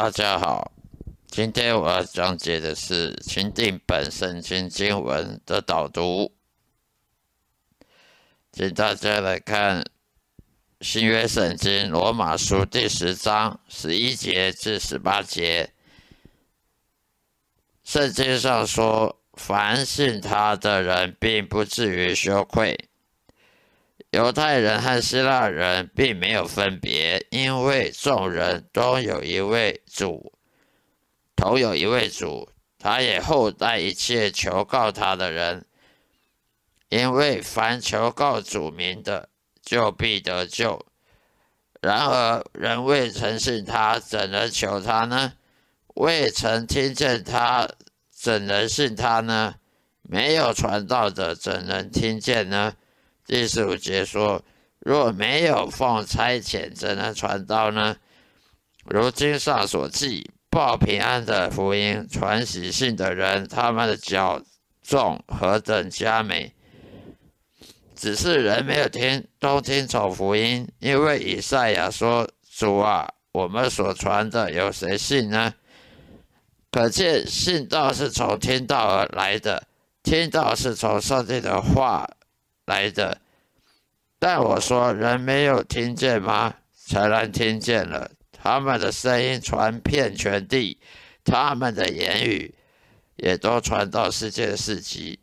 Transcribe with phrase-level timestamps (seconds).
[0.00, 0.70] 大家好，
[1.26, 6.32] 今天我要讲解的是钦定本圣经经文的导读，
[8.52, 9.84] 请大家来看
[10.82, 15.74] 新约圣经罗马书第十章十一节至十八节。
[17.82, 22.87] 圣经上说，凡信他的人，并不至于羞愧。
[24.10, 30.32] 犹太人和希腊人并没有分别，因为众人都有一位主，
[31.36, 32.48] 同有一位主，
[32.78, 35.66] 他也厚待一切求告他的人。
[36.88, 39.28] 因为凡求告主名的，
[39.62, 40.86] 就必得救。
[41.82, 45.34] 然而人未曾信他，怎能求他呢？
[45.96, 47.68] 未曾听见他，
[48.10, 49.56] 怎能信他呢？
[50.00, 52.74] 没有传道的，怎能听见呢？
[53.28, 54.42] 第十五节说
[54.80, 57.94] ：“若没有奉差遣，怎能传道呢？”
[58.88, 64.42] 如经上所记，报平安的福音传喜信的人，他们的脚
[64.82, 66.54] 重何等佳美！
[67.94, 75.52] 只是人没有听，都听从福音，因为以赛亚说：“主啊，我们所传的有谁信呢？”
[76.72, 79.64] 可见信道是从听道而来的，
[80.02, 82.08] 听道是从上帝的话。
[82.68, 83.18] 来的，
[84.18, 86.54] 但我说人没有听见吗？
[86.86, 90.78] 才然听见了，他们的声音传遍全地，
[91.24, 92.54] 他们的言语
[93.16, 95.18] 也都传到世界四极。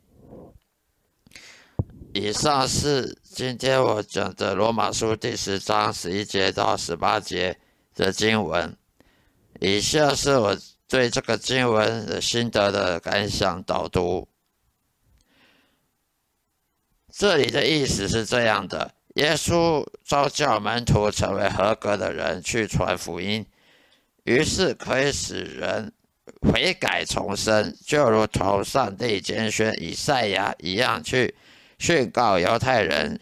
[2.12, 7.58] 以上是今天我讲的罗马书第十章十一节到十八节
[7.94, 8.76] 的经文。
[9.60, 10.56] 以下是我
[10.88, 14.26] 对这个经文的心得的感想导读。
[17.18, 23.46] 这里的意思是这样的：耶稣召叫门徒成为合格的人去传福音，
[24.24, 25.90] 于是可以使人
[26.42, 31.34] 悔改重生，就如同上帝拣选以赛亚一样，去
[31.78, 33.18] 宣告犹太人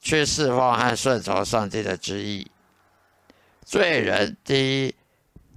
[0.00, 2.50] 去释放和顺从上帝的旨意。
[3.64, 4.94] 罪人第一，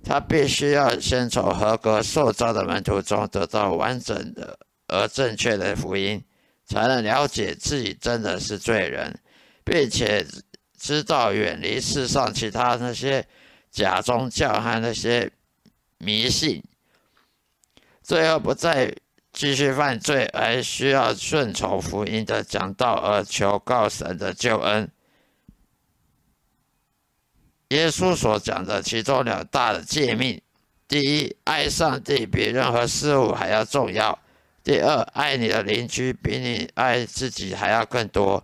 [0.03, 6.23] 他必须要先从合格受召的门徒中得到完整的而正确的福音。
[6.65, 9.19] 才能了解自己真的是罪人，
[9.63, 10.25] 并且
[10.77, 13.25] 知道远离世上其他那些
[13.71, 15.31] 假宗教和那些
[15.97, 16.63] 迷信，
[18.01, 18.93] 最后不再
[19.31, 24.89] 继续犯罪，而需要顺从福音的讲道而求告神的救恩。
[27.69, 30.39] 耶稣所讲的其中两大的诫命：
[30.87, 34.19] 第一，爱上帝比任何事物还要重要。
[34.63, 38.43] 第二，爱你的邻居比你爱自己还要更多。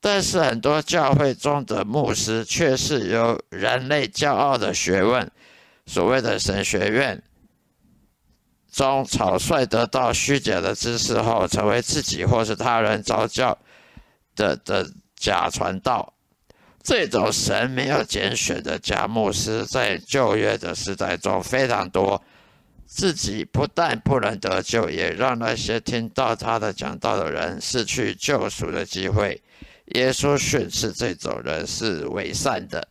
[0.00, 5.30] 但是很多教会中的牧师却是由人类骄傲的学问，
[5.84, 7.22] 所谓的神学院
[8.72, 13.58] 中草率得到虚假的知识后，成为自己或是他人招教
[14.34, 16.14] 的的假传道。
[16.82, 22.22] 这种神没有拣选的假牧师，在旧约的时代中非常多。
[22.92, 29.40] 自己不但不能得救，也让那些听到他的讲道的人失去救赎的机会。
[29.94, 32.88] 耶稣训斥这种人是伪善的。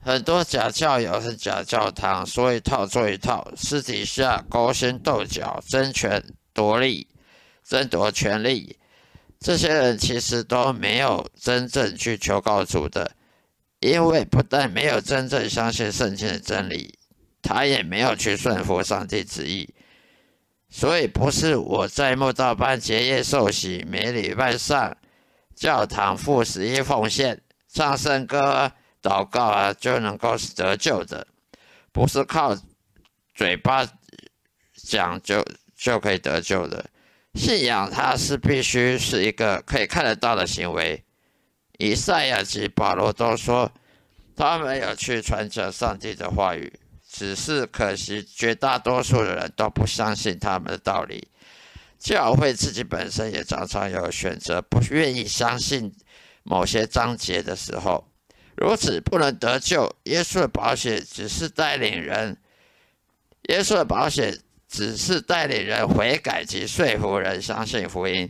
[0.00, 6.22] 很多假教友是假教堂，说一套做一套，私底下勾心斗角、争权
[6.52, 7.06] 夺利、
[7.62, 8.76] 争夺权力。
[9.38, 13.12] 这些人其实都没有真正去求告主的，
[13.78, 16.98] 因为不但没有真正相信圣经的真理。
[17.44, 19.68] 他也没有去顺服上帝旨意，
[20.70, 24.96] 所以不是我在墓道班结业受洗，每礼拜上
[25.54, 27.38] 教堂付十一奉献、
[27.70, 28.72] 唱圣歌、
[29.02, 31.26] 祷告啊，就能够得救的，
[31.92, 32.56] 不是靠
[33.34, 33.86] 嘴巴
[34.74, 35.44] 讲就
[35.76, 36.86] 就可以得救的。
[37.34, 41.04] 信仰它是必须是一个可以看得到的行为。
[41.78, 43.70] 以赛亚及保罗都说，
[44.36, 46.72] 他没有去传讲上帝的话语。
[47.16, 51.28] 只是可惜，绝大多数的人都不相信他们的道理。
[51.96, 55.94] 教会自己本身也常常有选择，不愿意相信
[56.42, 58.04] 某些章节的时候，
[58.56, 59.88] 如此不能得救。
[60.06, 62.36] 耶稣的保险只是带领人，
[63.48, 64.36] 耶稣的保险
[64.68, 68.28] 只是带领人悔改及说服人相信福音。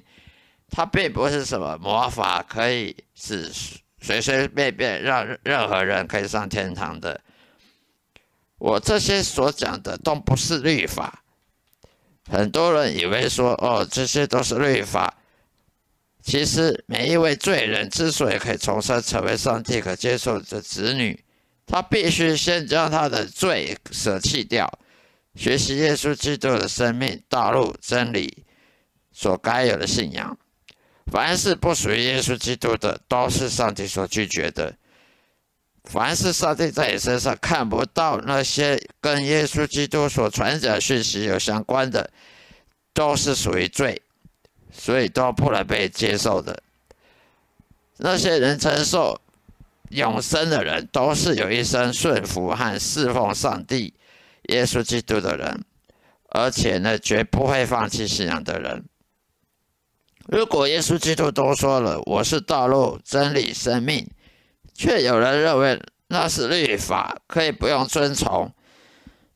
[0.68, 3.50] 它并不是什么魔法，可以使
[4.02, 7.18] 随随便便让任何人可以上天堂的。
[8.58, 11.22] 我这些所讲的都不是律法，
[12.30, 15.18] 很多人以为说哦，这些都是律法。
[16.22, 21.22] 其实每一位罪人之所以可以重生成为上帝可接受的子女，
[21.66, 24.78] 他必须先将他的罪舍弃掉，
[25.34, 28.44] 学习耶稣基督的生命、道路、真理
[29.12, 30.38] 所该有的信仰。
[31.12, 34.74] 凡是不属于耶稣基督的，都是上帝所拒绝的。
[35.84, 42.10] 凡是上帝在你身上看不到那些跟耶稣基督所传讲讯息有相关的，
[42.92, 44.00] 都是属于罪，
[44.72, 46.62] 所以都不能被接受的。
[47.98, 49.20] 那些人承受
[49.90, 53.92] 永生的人，都是有一生顺服和侍奉上帝、
[54.48, 55.64] 耶稣基督的人，
[56.30, 58.84] 而且呢，绝不会放弃信仰的人。
[60.26, 64.08] 如果耶稣基督都说了“我是道路、真理、生命”，
[64.74, 68.52] 却有人认为那是律法，可以不用遵从，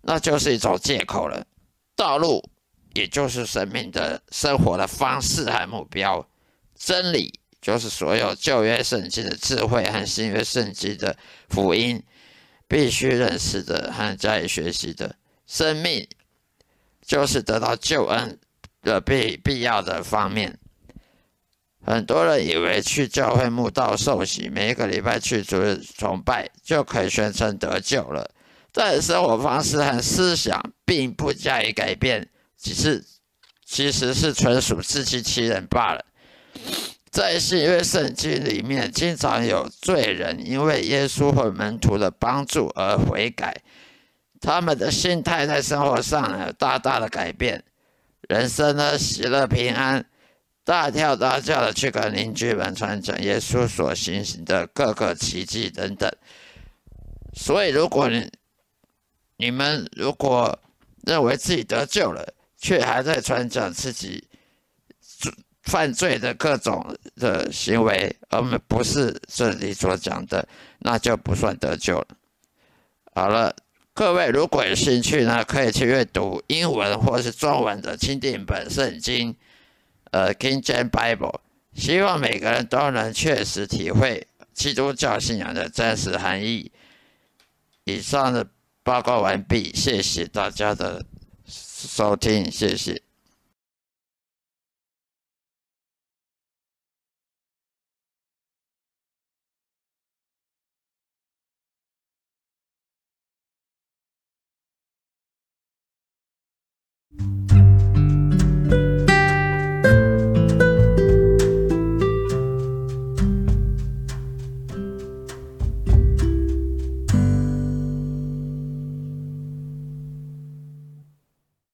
[0.02, 1.46] 那就是一种借口了。
[1.96, 2.42] 道路
[2.94, 6.28] 也就是生命的生活的方式和目标，
[6.76, 11.16] 真理就是所有旧约圣经的智慧和新约圣经的
[11.48, 12.02] 福音
[12.68, 15.16] 必须认识的和加以学习的。
[15.46, 16.06] 生命
[17.00, 18.38] 就是得到救恩
[18.82, 20.58] 的必必要的方面。
[21.86, 28.30] 很多人以为去教会墓道受洗，每一个礼拜去主日崇拜就可以宣称得救了，
[28.72, 32.28] 但生活方式和思想并不加以改变，
[32.58, 33.02] 只是
[33.64, 36.04] 其实是纯属自欺欺人罢了。
[37.10, 43.62] 在新约圣经里面，经常有罪人因为耶稣和门徒的帮助而悔改，
[44.40, 47.64] 他们的心态在生活上有大大的改变，
[48.28, 50.04] 人生呢喜乐平安。
[50.68, 56.06] 大跳大叫的去跟邻居们传讲耶稣所行行的各个奇迹等等。
[57.32, 58.30] 所以，如果你
[59.38, 60.58] 你们如果
[61.06, 64.28] 认为自己得救了，却还在传讲自己
[65.62, 70.46] 犯罪的各种的行为，而们不是这里所讲的，
[70.80, 72.08] 那就不算得救了。
[73.14, 73.56] 好了，
[73.94, 79.34] 各位如果有兴趣呢，可以去阅读英文或是中文的钦定本圣经。
[80.10, 81.40] 呃，King James Bible，
[81.74, 86.70] 希望每个人都能确实体会基督教信仰的真实含义。
[87.84, 88.46] 以上的
[88.82, 91.04] 报告完毕，谢谢大家的
[91.46, 93.07] 收听，谢谢。